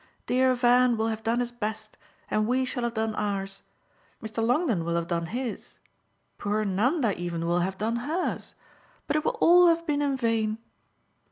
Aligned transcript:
Dear 0.25 0.55
Van 0.55 0.97
will 0.97 1.09
have 1.09 1.21
done 1.21 1.41
his 1.41 1.51
best, 1.51 1.95
and 2.31 2.47
we 2.47 2.65
shall 2.65 2.81
have 2.85 2.95
done 2.95 3.13
ours. 3.13 3.61
Mr. 4.19 4.43
Longdon 4.43 4.83
will 4.83 4.95
have 4.95 5.05
done 5.07 5.27
his 5.27 5.77
poor 6.39 6.65
Nanda 6.65 7.15
even 7.19 7.45
will 7.45 7.59
have 7.59 7.77
done 7.77 7.97
hers. 7.97 8.55
But 9.05 9.15
it 9.17 9.23
will 9.23 9.37
all 9.39 9.67
have 9.67 9.85
been 9.85 10.01
in 10.01 10.17
vain. 10.17 10.57